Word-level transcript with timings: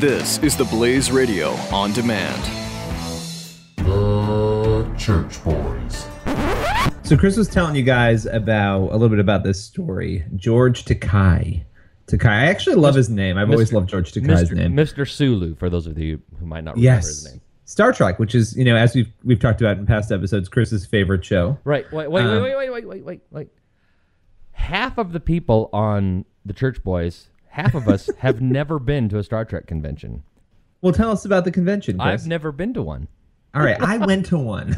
This 0.00 0.38
is 0.38 0.56
the 0.56 0.64
Blaze 0.64 1.12
Radio 1.12 1.50
on 1.70 1.92
demand. 1.92 2.42
The 3.76 4.90
Church 4.96 5.44
Boys. 5.44 6.06
So 7.02 7.18
Chris 7.18 7.36
was 7.36 7.48
telling 7.48 7.76
you 7.76 7.82
guys 7.82 8.24
about 8.24 8.92
a 8.92 8.92
little 8.92 9.10
bit 9.10 9.18
about 9.18 9.42
this 9.42 9.62
story. 9.62 10.24
George 10.36 10.86
Takei. 10.86 11.64
Takei. 12.06 12.30
I 12.30 12.46
actually 12.46 12.76
love 12.76 12.94
his 12.94 13.10
name. 13.10 13.36
I've 13.36 13.50
always 13.50 13.74
loved 13.74 13.90
George 13.90 14.10
Takei's 14.10 14.50
Mr. 14.50 14.54
name. 14.54 14.72
Mr. 14.72 15.06
Sulu, 15.06 15.54
for 15.56 15.68
those 15.68 15.86
of 15.86 15.98
you 15.98 16.18
who 16.38 16.46
might 16.46 16.64
not 16.64 16.76
remember 16.76 16.94
yes. 16.96 17.06
his 17.06 17.32
name. 17.32 17.42
Star 17.66 17.92
Trek, 17.92 18.18
which 18.18 18.34
is, 18.34 18.56
you 18.56 18.64
know, 18.64 18.76
as 18.76 18.94
we've 18.94 19.12
we've 19.22 19.38
talked 19.38 19.60
about 19.60 19.76
in 19.76 19.84
past 19.84 20.10
episodes, 20.10 20.48
Chris's 20.48 20.86
favorite 20.86 21.26
show. 21.26 21.58
Right. 21.64 21.84
Wait, 21.92 22.10
wait, 22.10 22.24
Um, 22.24 22.42
wait, 22.42 22.56
wait, 22.56 22.70
wait, 22.70 22.86
wait, 22.86 23.04
wait, 23.04 23.20
wait. 23.30 23.48
Half 24.52 24.96
of 24.96 25.12
the 25.12 25.20
people 25.20 25.68
on 25.74 26.24
the 26.46 26.54
Church 26.54 26.82
Boys, 26.82 27.28
half 27.50 27.74
of 27.74 27.88
us 27.88 28.08
have 28.18 28.40
never 28.42 28.78
been 28.78 29.08
to 29.10 29.18
a 29.18 29.22
Star 29.22 29.44
Trek 29.44 29.66
convention. 29.66 30.22
Well, 30.80 30.92
tell 30.92 31.10
us 31.10 31.24
about 31.24 31.44
the 31.44 31.52
convention, 31.52 31.98
Chris. 31.98 32.22
I've 32.22 32.26
never 32.26 32.52
been 32.52 32.72
to 32.74 32.82
one. 32.82 33.08
All 33.54 33.62
right, 33.62 33.80
I 33.80 33.98
went 33.98 34.26
to 34.26 34.38
one. 34.38 34.70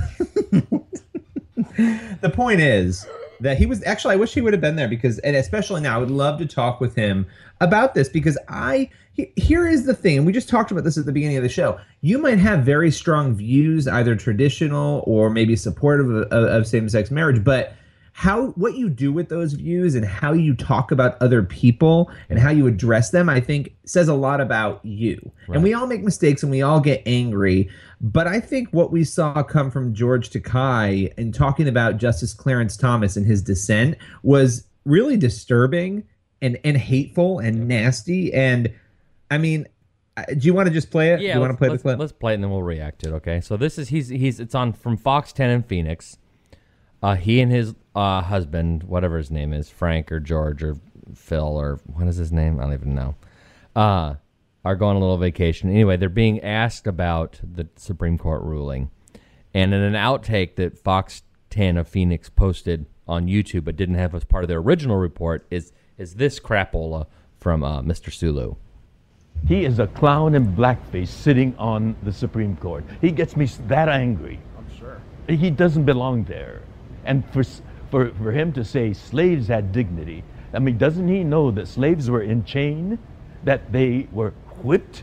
the 2.21 2.31
point 2.33 2.61
is 2.61 3.07
that 3.41 3.59
he 3.59 3.67
was 3.67 3.85
actually 3.85 4.15
I 4.15 4.17
wish 4.17 4.33
he 4.33 4.41
would 4.41 4.53
have 4.53 4.61
been 4.61 4.77
there 4.77 4.89
because 4.89 5.19
and 5.21 5.37
especially 5.37 5.81
now 5.81 5.97
I 5.97 5.98
would 5.98 6.11
love 6.11 6.39
to 6.39 6.47
talk 6.47 6.81
with 6.81 6.95
him 6.95 7.27
about 7.61 7.95
this 7.95 8.09
because 8.09 8.39
I 8.48 8.89
he- 9.12 9.33
here 9.37 9.67
is 9.67 9.84
the 9.84 9.95
thing 9.95 10.17
and 10.19 10.27
we 10.27 10.33
just 10.33 10.48
talked 10.48 10.70
about 10.70 10.84
this 10.84 10.97
at 10.97 11.07
the 11.07 11.12
beginning 11.12 11.37
of 11.37 11.43
the 11.43 11.48
show. 11.48 11.79
You 12.01 12.19
might 12.19 12.39
have 12.39 12.61
very 12.61 12.91
strong 12.91 13.34
views 13.34 13.87
either 13.87 14.17
traditional 14.17 15.05
or 15.07 15.29
maybe 15.29 15.57
supportive 15.57 16.09
of, 16.09 16.23
of, 16.33 16.45
of 16.45 16.67
same-sex 16.67 17.11
marriage, 17.11 17.45
but 17.45 17.75
how 18.12 18.48
what 18.48 18.75
you 18.75 18.89
do 18.89 19.12
with 19.12 19.29
those 19.29 19.55
views 19.55 19.95
and 19.95 20.05
how 20.05 20.33
you 20.33 20.55
talk 20.55 20.93
about 20.93 21.20
other 21.20 21.43
people 21.43 22.11
and 22.29 22.39
how 22.39 22.51
you 22.51 22.66
address 22.66 23.11
them 23.11 23.29
i 23.29 23.41
think 23.41 23.75
says 23.84 24.09
a 24.09 24.15
lot 24.15 24.41
about 24.41 24.84
you 24.84 25.33
and 25.48 25.62
we 25.62 25.73
all 25.73 25.87
make 25.87 26.03
mistakes 26.03 26.43
and 26.43 26.51
we 26.51 26.62
all 26.62 26.79
get 26.79 27.03
angry 27.06 27.69
but 28.01 28.27
i 28.27 28.39
think 28.39 28.69
what 28.70 28.92
we 28.92 29.03
saw 29.03 29.42
come 29.42 29.70
from 29.70 29.95
george 29.95 30.31
takei 30.31 31.12
in 31.17 31.33
talking 31.33 31.67
about 31.67 31.97
justice 31.97 32.34
clarence 32.34 32.77
thomas 32.77 33.17
and 33.17 33.27
his 33.27 33.42
dissent 33.42 33.97
was 34.22 34.67
really 34.84 35.17
disturbing 35.17 36.05
and 36.42 36.59
and 36.65 36.77
hateful 36.77 37.39
and 37.39 37.67
nasty 37.67 38.33
and 38.34 38.70
i 39.31 39.39
mean 39.39 39.67
uh, 40.17 40.25
do 40.27 40.41
you 40.41 40.53
want 40.53 40.69
to 40.69 40.75
just 40.75 40.91
play 40.91 41.12
it 41.12 41.19
do 41.19 41.25
Yeah, 41.25 41.34
you 41.34 41.41
want 41.41 41.53
to 41.53 41.56
play 41.56 41.70
the 41.70 41.78
clip 41.78 41.98
Let's 41.98 42.12
play 42.12 42.33
it 42.33 42.34
and 42.34 42.44
then 42.44 42.50
we'll 42.50 42.62
react 42.62 43.00
to 43.00 43.09
it. 43.09 43.12
Okay. 43.15 43.41
So 43.41 43.56
this 43.56 43.78
is 43.78 43.89
he's 43.89 44.09
he's 44.09 44.41
it's 44.41 44.55
on 44.55 44.75
from 44.75 44.98
Fox 44.98 45.33
10 45.33 45.48
in 45.48 45.62
Phoenix. 45.62 46.19
Uh, 47.03 47.17
he 47.17 47.41
and 47.41 47.50
his 47.50 47.75
uh, 47.95 48.22
husband, 48.22 48.84
whatever 48.84 49.19
his 49.19 49.31
name 49.31 49.53
is, 49.53 49.69
Frank 49.69 50.12
or 50.12 50.20
George 50.20 50.62
or 50.62 50.77
Phil 51.14 51.56
or 51.59 51.81
what 51.86 52.06
is 52.06 52.17
his 52.17 52.33
name? 52.33 52.61
I 52.61 52.64
don't 52.64 52.75
even 52.75 52.94
know. 52.94 53.14
Uh, 53.75 54.14
are 54.64 54.77
going 54.77 54.97
on 54.97 55.03
a 55.03 55.05
little 55.05 55.19
vacation. 55.19 55.70
Anyway, 55.70 55.97
they're 55.97 56.09
being 56.09 56.41
asked 56.41 56.86
about 56.86 57.41
the 57.42 57.69
Supreme 57.77 58.17
Court 58.17 58.42
ruling, 58.42 58.91
and 59.53 59.75
in 59.75 59.81
an 59.83 59.94
outtake 59.94 60.55
that 60.56 60.78
Fox 60.78 61.22
10 61.50 61.77
of 61.77 61.89
Phoenix 61.89 62.28
posted 62.28 62.86
on 63.09 63.27
YouTube, 63.27 63.64
but 63.64 63.77
didn't 63.77 63.97
have 63.97 64.14
as 64.14 64.25
part 64.25 64.44
of 64.44 64.48
their 64.48 64.59
original 64.59 64.97
report, 64.97 65.44
is 65.50 65.72
is 65.98 66.14
this 66.14 66.41
crapola 66.41 67.06
from 67.39 67.62
uh, 67.62 67.83
Mr. 67.83 68.12
Sulu. 68.12 68.55
He 69.47 69.64
is 69.64 69.78
a 69.78 69.89
clown 69.89 70.34
in 70.34 70.55
blackface 70.55 71.09
sitting 71.09 71.55
on 71.59 71.97
the 72.03 72.12
Supreme 72.12 72.56
Court. 72.56 72.84
He 73.00 73.11
gets 73.11 73.37
me 73.37 73.47
that 73.66 73.89
angry. 73.89 74.39
I'm 74.56 74.78
sure. 74.78 75.00
He 75.28 75.50
doesn't 75.50 75.84
belong 75.84 76.25
there. 76.25 76.62
And 77.05 77.25
for, 77.33 77.42
for, 77.91 78.11
for 78.11 78.33
him 78.33 78.53
to 78.53 78.64
say 78.64 78.92
slaves 78.92 79.48
had 79.48 79.72
dignity, 79.72 80.25
I 80.53 80.58
mean, 80.58 80.78
doesn't 80.78 81.09
he 81.09 81.25
know 81.25 81.50
that 81.50 81.69
slaves 81.69 82.11
were 82.11 82.22
in 82.22 82.44
chain, 82.44 82.98
that 83.44 83.72
they 83.72 84.09
were 84.12 84.31
whipped 84.62 85.03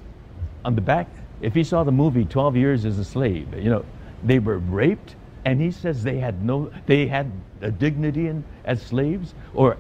on 0.63 0.75
the 0.75 0.81
back? 0.81 1.07
If 1.41 1.55
he 1.55 1.63
saw 1.63 1.83
the 1.83 1.91
movie 1.91 2.25
12 2.25 2.55
Years 2.55 2.85
as 2.85 2.99
a 2.99 3.05
Slave, 3.05 3.53
you 3.55 3.69
know, 3.69 3.85
they 4.23 4.39
were 4.39 4.57
raped, 4.57 5.15
and 5.45 5.61
he 5.61 5.71
says 5.71 6.03
they 6.03 6.19
had 6.19 6.43
no, 6.43 6.71
they 6.85 7.07
had 7.07 7.31
a 7.61 7.71
dignity 7.71 8.27
in, 8.27 8.43
as 8.65 8.81
slaves? 8.81 9.33
Or 9.53 9.77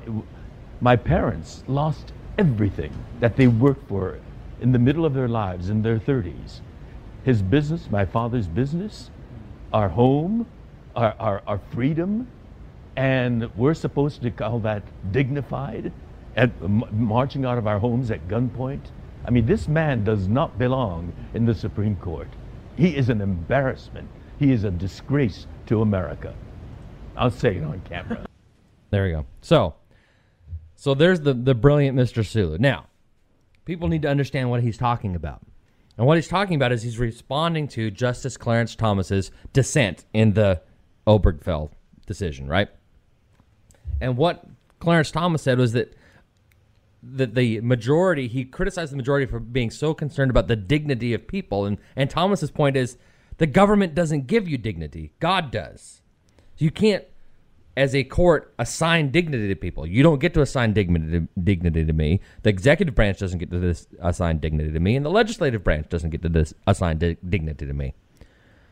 my 0.81 0.95
parents 0.95 1.63
lost 1.67 2.13
everything 2.37 2.93
that 3.19 3.35
they 3.35 3.47
worked 3.47 3.87
for 3.87 4.19
in 4.61 4.71
the 4.71 4.79
middle 4.79 5.05
of 5.05 5.13
their 5.13 5.27
lives 5.27 5.69
in 5.69 5.81
their 5.81 5.99
30s. 5.99 6.61
His 7.23 7.41
business, 7.41 7.89
my 7.91 8.05
father's 8.05 8.47
business, 8.47 9.09
our 9.73 9.89
home, 9.89 10.47
our, 10.95 11.15
our, 11.19 11.43
our 11.47 11.59
freedom, 11.71 12.27
and 12.95 13.53
we're 13.55 13.73
supposed 13.73 14.21
to 14.21 14.31
call 14.31 14.59
that 14.59 14.83
dignified 15.11 15.91
at 16.35 16.61
marching 16.93 17.45
out 17.45 17.57
of 17.57 17.67
our 17.67 17.79
homes 17.79 18.11
at 18.11 18.27
gunpoint. 18.27 18.81
I 19.25 19.31
mean, 19.31 19.45
this 19.45 19.67
man 19.67 20.03
does 20.03 20.27
not 20.27 20.57
belong 20.57 21.13
in 21.33 21.45
the 21.45 21.53
Supreme 21.53 21.95
Court. 21.97 22.29
He 22.75 22.95
is 22.95 23.09
an 23.09 23.21
embarrassment. 23.21 24.07
He 24.39 24.51
is 24.51 24.63
a 24.63 24.71
disgrace 24.71 25.47
to 25.67 25.81
America. 25.81 26.33
I'll 27.17 27.31
say 27.31 27.57
it 27.57 27.63
on 27.63 27.81
camera. 27.81 28.25
There 28.91 29.03
we 29.03 29.11
go. 29.11 29.27
So, 29.41 29.75
so 30.73 30.95
there's 30.95 31.21
the 31.21 31.35
the 31.35 31.53
brilliant 31.53 31.95
Mr. 31.95 32.25
Sulu. 32.25 32.57
Now, 32.57 32.87
people 33.63 33.87
need 33.87 34.01
to 34.01 34.07
understand 34.07 34.49
what 34.49 34.63
he's 34.63 34.77
talking 34.77 35.15
about. 35.15 35.41
And 35.95 36.07
what 36.07 36.17
he's 36.17 36.27
talking 36.27 36.55
about 36.55 36.71
is 36.71 36.81
he's 36.81 36.97
responding 36.97 37.67
to 37.67 37.91
Justice 37.91 38.35
Clarence 38.35 38.73
Thomas's 38.73 39.29
dissent 39.53 40.05
in 40.11 40.33
the 40.33 40.61
Obergefell 41.09 41.71
decision, 42.05 42.47
right? 42.47 42.69
And 43.99 44.15
what 44.15 44.45
Clarence 44.79 45.11
Thomas 45.11 45.41
said 45.41 45.57
was 45.57 45.73
that 45.73 45.95
that 47.01 47.33
the 47.33 47.61
majority 47.61 48.27
he 48.27 48.43
criticized 48.43 48.91
the 48.91 48.97
majority 48.97 49.25
for 49.25 49.39
being 49.39 49.71
so 49.71 49.93
concerned 49.93 50.29
about 50.29 50.47
the 50.47 50.55
dignity 50.55 51.13
of 51.13 51.27
people. 51.27 51.65
And 51.65 51.77
and 51.95 52.09
Thomas's 52.09 52.51
point 52.51 52.77
is 52.77 52.97
the 53.37 53.47
government 53.47 53.95
doesn't 53.95 54.27
give 54.27 54.47
you 54.47 54.57
dignity. 54.57 55.13
God 55.19 55.49
does. 55.49 56.01
You 56.57 56.71
can't 56.71 57.05
as 57.75 57.95
a 57.95 58.03
court 58.03 58.53
assign 58.59 59.09
dignity 59.11 59.47
to 59.47 59.55
people. 59.55 59.87
You 59.87 60.03
don't 60.03 60.19
get 60.19 60.33
to 60.33 60.41
assign 60.41 60.73
dignity 60.73 61.19
to, 61.19 61.27
dignity 61.41 61.85
to 61.85 61.93
me. 61.93 62.19
The 62.43 62.49
executive 62.49 62.93
branch 62.93 63.19
doesn't 63.19 63.39
get 63.39 63.49
to 63.51 63.59
this, 63.59 63.87
assign 64.01 64.39
dignity 64.39 64.73
to 64.73 64.79
me 64.79 64.95
and 64.95 65.05
the 65.05 65.09
legislative 65.09 65.63
branch 65.63 65.87
doesn't 65.89 66.09
get 66.09 66.21
to 66.23 66.29
this, 66.29 66.53
assign 66.67 66.97
di- 66.97 67.17
dignity 67.27 67.65
to 67.65 67.73
me. 67.73 67.93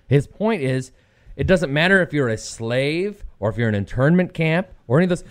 His 0.07 0.27
point 0.27 0.61
is 0.61 0.91
it 1.37 1.45
doesn't 1.45 1.71
matter 1.71 2.01
if 2.01 2.11
you're 2.11 2.29
a 2.29 2.37
slave 2.37 3.23
or 3.39 3.49
if 3.49 3.57
you're 3.57 3.69
in 3.69 3.75
an 3.75 3.81
internment 3.81 4.33
camp 4.33 4.69
or 4.87 4.99
any 4.99 5.09
of 5.09 5.09
this. 5.09 5.23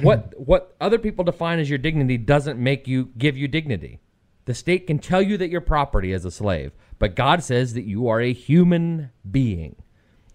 what 0.02 0.38
what 0.38 0.76
other 0.80 0.98
people 0.98 1.24
define 1.24 1.58
as 1.58 1.68
your 1.68 1.78
dignity 1.78 2.18
doesn't 2.18 2.58
make 2.58 2.86
you 2.86 3.10
give 3.16 3.36
you 3.36 3.48
dignity. 3.48 4.00
The 4.44 4.54
state 4.54 4.86
can 4.86 4.98
tell 4.98 5.22
you 5.22 5.38
that 5.38 5.48
you're 5.48 5.60
property 5.62 6.12
as 6.12 6.24
a 6.24 6.30
slave, 6.30 6.72
but 6.98 7.16
God 7.16 7.42
says 7.42 7.72
that 7.74 7.84
you 7.84 8.06
are 8.08 8.20
a 8.20 8.32
human 8.32 9.10
being. 9.28 9.76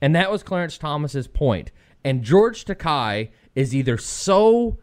And 0.01 0.15
that 0.15 0.31
was 0.31 0.43
Clarence 0.43 0.77
Thomas's 0.77 1.27
point. 1.27 1.71
And 2.03 2.23
George 2.23 2.65
Takei 2.65 3.29
is 3.55 3.75
either 3.75 3.97
so 3.97 4.79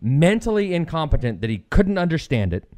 mentally 0.00 0.74
incompetent 0.74 1.40
that 1.40 1.50
he 1.50 1.64
couldn't 1.70 1.98
understand 1.98 2.52
it, 2.52 2.70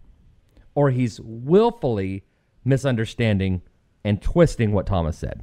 or 0.75 0.91
he's 0.91 1.21
willfully 1.21 2.25
misunderstanding 2.65 3.63
and 4.05 4.23
twisting 4.23 4.73
what 4.73 4.87
Thomas 4.87 5.19
said. 5.19 5.43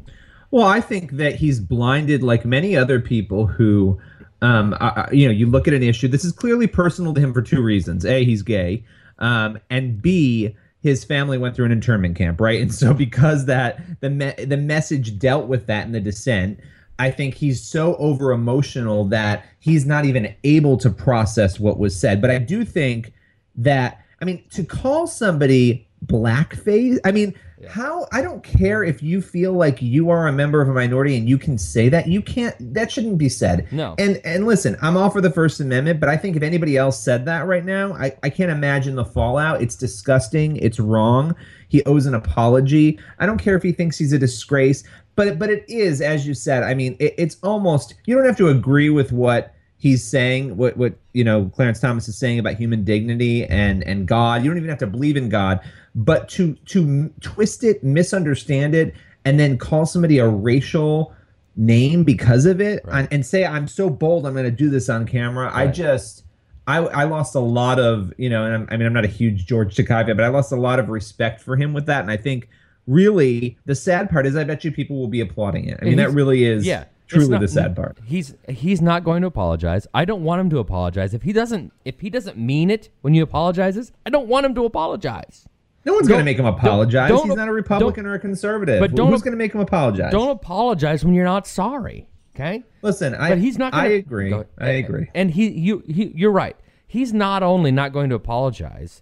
Well, 0.51 0.65
I 0.67 0.81
think 0.81 1.11
that 1.13 1.35
he's 1.35 1.59
blinded 1.59 2.23
like 2.23 2.45
many 2.45 2.75
other 2.75 2.99
people 2.99 3.47
who, 3.47 3.99
um, 4.41 4.75
uh, 4.79 5.07
you 5.11 5.27
know, 5.27 5.33
you 5.33 5.47
look 5.47 5.67
at 5.67 5.73
an 5.73 5.83
issue. 5.83 6.07
This 6.07 6.23
is 6.23 6.31
clearly 6.31 6.67
personal 6.67 7.13
to 7.13 7.19
him 7.19 7.33
for 7.33 7.41
two 7.41 7.61
reasons: 7.61 8.05
a, 8.05 8.23
he's 8.23 8.43
gay, 8.43 8.85
um, 9.19 9.59
and 9.69 10.01
b, 10.01 10.55
his 10.81 11.03
family 11.03 11.37
went 11.37 11.55
through 11.55 11.65
an 11.65 11.71
internment 11.71 12.15
camp, 12.15 12.39
right? 12.39 12.61
And 12.61 12.73
so, 12.73 12.93
because 13.05 13.45
that 13.45 13.81
the 13.99 14.09
me- 14.09 14.45
the 14.45 14.57
message 14.57 15.19
dealt 15.19 15.47
with 15.47 15.67
that 15.67 15.85
in 15.85 15.91
the 15.91 15.99
dissent, 15.99 16.59
I 16.99 17.11
think 17.11 17.35
he's 17.35 17.61
so 17.61 17.95
over 17.97 18.31
emotional 18.31 19.05
that 19.05 19.45
he's 19.59 19.85
not 19.85 20.05
even 20.05 20.33
able 20.43 20.77
to 20.77 20.89
process 20.89 21.59
what 21.59 21.77
was 21.77 21.99
said. 21.99 22.21
But 22.21 22.31
I 22.31 22.37
do 22.37 22.63
think 22.63 23.13
that 23.55 24.03
I 24.21 24.25
mean 24.25 24.43
to 24.51 24.63
call 24.63 25.07
somebody 25.07 25.87
blackface. 26.05 26.99
I 27.03 27.11
mean, 27.11 27.33
how 27.67 28.07
I 28.11 28.21
don't 28.21 28.43
care 28.43 28.83
if 28.83 29.01
you 29.01 29.21
feel 29.21 29.53
like 29.53 29.81
you 29.81 30.11
are 30.11 30.27
a 30.27 30.31
member 30.31 30.61
of 30.61 30.69
a 30.69 30.73
minority 30.73 31.17
and 31.17 31.27
you 31.27 31.39
can 31.39 31.57
say 31.57 31.89
that. 31.89 32.07
You 32.07 32.21
can't. 32.21 32.55
That 32.73 32.91
shouldn't 32.91 33.17
be 33.17 33.29
said. 33.29 33.67
No. 33.71 33.95
And 33.97 34.21
and 34.23 34.45
listen, 34.45 34.77
I'm 34.81 34.95
all 34.95 35.09
for 35.09 35.21
the 35.21 35.31
First 35.31 35.59
Amendment, 35.59 35.99
but 35.99 36.07
I 36.07 36.17
think 36.17 36.35
if 36.35 36.43
anybody 36.43 36.77
else 36.77 37.03
said 37.03 37.25
that 37.25 37.47
right 37.47 37.65
now, 37.65 37.93
I 37.93 38.15
I 38.21 38.29
can't 38.29 38.51
imagine 38.51 38.95
the 38.95 39.05
fallout. 39.05 39.61
It's 39.61 39.75
disgusting. 39.75 40.57
It's 40.57 40.79
wrong. 40.79 41.35
He 41.69 41.83
owes 41.85 42.05
an 42.05 42.13
apology. 42.13 42.99
I 43.17 43.25
don't 43.25 43.39
care 43.39 43.55
if 43.55 43.63
he 43.63 43.71
thinks 43.71 43.97
he's 43.97 44.13
a 44.13 44.19
disgrace, 44.19 44.83
but 45.15 45.39
but 45.39 45.49
it 45.49 45.65
is, 45.67 45.99
as 45.99 46.27
you 46.27 46.35
said. 46.35 46.61
I 46.63 46.75
mean, 46.75 46.95
it, 46.99 47.15
it's 47.17 47.37
almost. 47.41 47.95
You 48.05 48.15
don't 48.15 48.25
have 48.25 48.37
to 48.37 48.49
agree 48.49 48.89
with 48.91 49.11
what 49.11 49.53
he's 49.79 50.03
saying 50.03 50.57
what 50.57 50.75
what 50.75 50.95
you 51.13 51.23
know 51.23 51.51
Clarence 51.55 51.79
Thomas 51.79 52.07
is 52.07 52.17
saying 52.17 52.39
about 52.39 52.55
human 52.55 52.83
dignity 52.83 53.45
and 53.45 53.83
and 53.83 54.07
God. 54.07 54.43
You 54.43 54.49
don't 54.49 54.57
even 54.57 54.69
have 54.69 54.79
to 54.79 54.87
believe 54.87 55.17
in 55.17 55.29
God, 55.29 55.59
but 55.97 56.29
to 56.29 56.53
to 56.67 57.09
twist 57.19 57.65
it, 57.65 57.83
misunderstand 57.83 58.73
it, 58.73 58.95
and 59.25 59.37
then 59.37 59.57
call 59.57 59.85
somebody 59.85 60.19
a 60.19 60.27
racial 60.27 61.13
name 61.57 62.03
because 62.03 62.45
of 62.45 62.61
it, 62.61 62.85
and, 62.89 63.09
and 63.11 63.25
say 63.25 63.45
I'm 63.45 63.67
so 63.67 63.89
bold, 63.89 64.25
I'm 64.25 64.33
going 64.33 64.45
to 64.45 64.51
do 64.51 64.69
this 64.69 64.87
on 64.87 65.05
camera. 65.05 65.51
I 65.53 65.67
just. 65.67 66.23
I, 66.69 66.79
I 66.79 67.03
lost 67.05 67.33
a 67.33 67.39
lot 67.39 67.79
of, 67.79 68.11
you 68.17 68.29
know, 68.29 68.43
and 68.43 68.53
I'm, 68.53 68.67
I 68.69 68.75
mean, 68.75 68.85
I'm 68.85 68.91
not 68.91 69.05
a 69.05 69.07
huge 69.07 69.45
George 69.45 69.73
Takei, 69.73 70.13
but 70.13 70.21
I 70.21 70.27
lost 70.27 70.51
a 70.51 70.57
lot 70.57 70.79
of 70.79 70.89
respect 70.89 71.39
for 71.39 71.55
him 71.55 71.73
with 71.73 71.85
that. 71.85 72.01
And 72.01 72.11
I 72.11 72.17
think 72.17 72.49
really 72.87 73.57
the 73.65 73.73
sad 73.73 74.09
part 74.09 74.25
is 74.25 74.35
I 74.35 74.43
bet 74.43 74.65
you 74.65 74.71
people 74.73 74.97
will 74.97 75.07
be 75.07 75.21
applauding 75.21 75.69
it. 75.69 75.79
I 75.81 75.85
mean, 75.85 75.95
that 75.95 76.11
really 76.11 76.43
is 76.43 76.65
yeah, 76.65 76.83
truly 77.07 77.29
not- 77.29 77.39
the 77.39 77.47
sad 77.47 77.73
part. 77.73 77.97
He's 78.03 78.33
he's 78.49 78.81
not 78.81 79.05
going 79.05 79.21
to 79.21 79.27
apologize. 79.27 79.87
I 79.93 80.03
don't 80.03 80.23
want 80.25 80.41
him 80.41 80.49
to 80.49 80.59
apologize. 80.59 81.13
If 81.13 81.21
he 81.23 81.31
doesn't 81.31 81.71
if 81.85 82.01
he 82.01 82.09
doesn't 82.09 82.37
mean 82.37 82.69
it 82.69 82.89
when 82.99 83.13
he 83.13 83.21
apologizes, 83.21 83.91
I 84.05 84.09
don't 84.09 84.27
want 84.27 84.45
him 84.45 84.55
to 84.55 84.65
apologize. 84.65 85.47
No 85.87 85.93
one's 85.93 86.07
going 86.07 86.19
to 86.19 86.25
make 86.25 86.37
him 86.37 86.45
apologize. 86.45 87.09
don't- 87.09 87.27
He's 87.27 87.35
not 87.37 87.47
a 87.47 87.51
Republican 87.53 88.05
or 88.05 88.13
a 88.13 88.19
conservative. 88.19 88.79
but 88.81 88.93
don't- 88.93 89.09
Who's 89.09 89.21
going 89.21 89.31
to 89.31 89.37
make 89.37 89.53
him 89.53 89.61
apologize? 89.61 90.11
Don't 90.11 90.29
apologize 90.29 91.05
when 91.05 91.13
you're 91.13 91.23
not 91.25 91.47
sorry. 91.47 92.09
Okay? 92.35 92.63
Listen, 92.81 93.15
I, 93.15 93.29
But 93.29 93.37
he's 93.39 93.57
not. 93.57 93.71
Gonna, 93.71 93.83
I 93.83 93.91
agree. 93.93 94.29
Go- 94.29 94.45
I 94.59 94.69
agree. 94.71 95.09
And 95.15 95.31
he, 95.31 95.47
you, 95.49 95.81
he, 95.87 96.11
you're 96.13 96.31
right. 96.31 96.55
He's 96.85 97.13
not 97.13 97.41
only 97.41 97.71
not 97.71 97.93
going 97.93 98.09
to 98.09 98.15
apologize. 98.15 99.01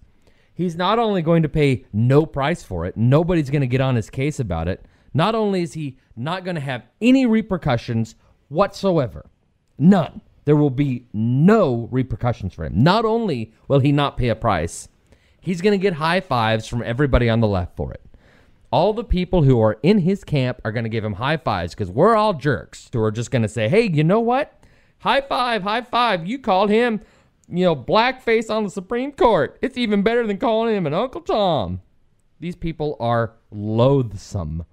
He's 0.53 0.75
not 0.77 0.99
only 0.99 1.21
going 1.21 1.41
to 1.43 1.49
pay 1.49 1.85
no 1.91 2.25
price 2.25 2.63
for 2.63 2.85
it. 2.85 2.95
Nobody's 2.95 3.49
going 3.49 3.61
to 3.61 3.67
get 3.67 3.81
on 3.81 3.95
his 3.95 4.09
case 4.09 4.39
about 4.39 4.67
it. 4.67 4.85
Not 5.13 5.33
only 5.35 5.63
is 5.63 5.73
he 5.73 5.97
not 6.15 6.45
going 6.45 6.55
to 6.55 6.61
have 6.61 6.83
any 7.01 7.25
repercussions 7.25 8.15
whatsoever, 8.49 9.25
none. 9.77 10.21
There 10.45 10.55
will 10.55 10.69
be 10.69 11.07
no 11.11 11.89
repercussions 11.91 12.53
for 12.53 12.65
him. 12.65 12.83
Not 12.83 13.03
only 13.05 13.51
will 13.67 13.79
he 13.79 13.91
not 13.91 14.15
pay 14.17 14.29
a 14.29 14.35
price, 14.35 14.87
he's 15.45 15.61
going 15.61 15.79
to 15.79 15.81
get 15.81 15.93
high 15.93 16.21
fives 16.21 16.67
from 16.67 16.81
everybody 16.81 17.29
on 17.29 17.39
the 17.39 17.47
left 17.47 17.77
for 17.77 17.93
it. 17.93 18.01
All 18.71 18.93
the 18.93 19.03
people 19.03 19.43
who 19.43 19.61
are 19.61 19.77
in 19.83 19.99
his 19.99 20.23
camp 20.23 20.59
are 20.65 20.71
going 20.71 20.83
to 20.83 20.89
give 20.89 21.05
him 21.05 21.13
high 21.13 21.37
fives 21.37 21.73
because 21.73 21.89
we're 21.89 22.15
all 22.15 22.33
jerks 22.33 22.89
who 22.91 23.01
are 23.01 23.11
just 23.11 23.31
going 23.31 23.43
to 23.43 23.47
say, 23.47 23.69
hey, 23.69 23.83
you 23.83 24.03
know 24.03 24.19
what? 24.19 24.59
High 24.99 25.21
five, 25.21 25.61
high 25.61 25.83
five. 25.83 26.25
You 26.25 26.39
called 26.39 26.69
him, 26.71 26.99
you 27.47 27.63
know, 27.63 27.75
blackface 27.75 28.49
on 28.49 28.63
the 28.63 28.71
Supreme 28.71 29.11
Court. 29.11 29.57
It's 29.61 29.77
even 29.77 30.01
better 30.01 30.25
than 30.25 30.37
calling 30.37 30.75
him 30.75 30.87
an 30.87 30.93
Uncle 30.93 31.21
Tom. 31.21 31.81
These 32.39 32.55
people 32.55 32.97
are 32.99 33.33
loathsome, 33.51 34.65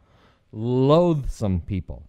loathsome 0.51 1.61
people. 1.61 2.09